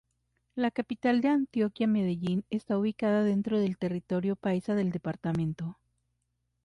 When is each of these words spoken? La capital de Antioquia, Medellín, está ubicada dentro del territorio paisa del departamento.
La 0.55 0.71
capital 0.71 1.21
de 1.21 1.27
Antioquia, 1.27 1.85
Medellín, 1.85 2.43
está 2.49 2.75
ubicada 2.75 3.23
dentro 3.23 3.59
del 3.59 3.77
territorio 3.77 4.35
paisa 4.35 4.73
del 4.73 4.89
departamento. 4.91 5.77